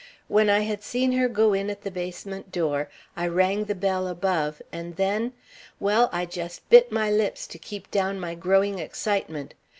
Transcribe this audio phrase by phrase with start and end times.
[0.27, 4.07] When I had seen her go in at the basement door, I rang the bell
[4.07, 5.33] above, and then
[5.79, 9.53] well, I just bit my lips to keep down my growing excitement.